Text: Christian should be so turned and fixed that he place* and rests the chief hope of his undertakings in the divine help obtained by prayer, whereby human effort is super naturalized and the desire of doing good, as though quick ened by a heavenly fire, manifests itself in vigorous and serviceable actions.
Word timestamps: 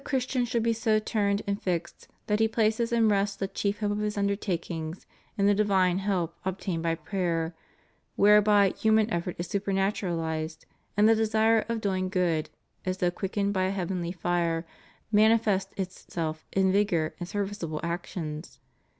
Christian 0.03 0.45
should 0.45 0.63
be 0.63 0.73
so 0.73 0.97
turned 0.97 1.43
and 1.45 1.61
fixed 1.61 2.07
that 2.25 2.39
he 2.39 2.47
place* 2.47 2.79
and 2.79 3.11
rests 3.11 3.35
the 3.35 3.47
chief 3.47 3.81
hope 3.81 3.91
of 3.91 3.99
his 3.99 4.17
undertakings 4.17 5.05
in 5.37 5.45
the 5.45 5.53
divine 5.53 5.99
help 5.99 6.35
obtained 6.43 6.81
by 6.81 6.95
prayer, 6.95 7.53
whereby 8.15 8.69
human 8.69 9.07
effort 9.13 9.35
is 9.37 9.45
super 9.47 9.71
naturalized 9.71 10.65
and 10.97 11.07
the 11.07 11.13
desire 11.13 11.59
of 11.69 11.81
doing 11.81 12.09
good, 12.09 12.49
as 12.83 12.97
though 12.97 13.11
quick 13.11 13.33
ened 13.33 13.53
by 13.53 13.65
a 13.65 13.69
heavenly 13.69 14.11
fire, 14.11 14.65
manifests 15.11 15.71
itself 15.79 16.47
in 16.51 16.71
vigorous 16.71 17.13
and 17.19 17.29
serviceable 17.29 17.79
actions. 17.83 18.59